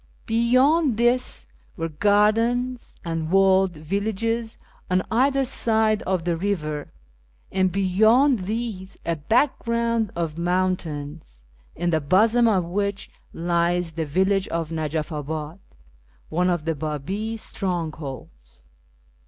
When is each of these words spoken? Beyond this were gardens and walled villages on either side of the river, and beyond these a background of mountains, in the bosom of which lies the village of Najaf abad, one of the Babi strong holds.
Beyond 0.25 0.97
this 0.97 1.45
were 1.77 1.89
gardens 1.89 2.95
and 3.05 3.29
walled 3.29 3.73
villages 3.73 4.57
on 4.89 5.03
either 5.11 5.45
side 5.45 6.01
of 6.07 6.25
the 6.25 6.35
river, 6.35 6.91
and 7.51 7.71
beyond 7.71 8.45
these 8.45 8.97
a 9.05 9.15
background 9.15 10.09
of 10.15 10.39
mountains, 10.39 11.43
in 11.75 11.91
the 11.91 12.01
bosom 12.01 12.47
of 12.47 12.65
which 12.65 13.11
lies 13.31 13.91
the 13.91 14.07
village 14.07 14.47
of 14.47 14.71
Najaf 14.71 15.11
abad, 15.15 15.59
one 16.29 16.49
of 16.49 16.65
the 16.65 16.73
Babi 16.73 17.37
strong 17.37 17.91
holds. 17.91 18.63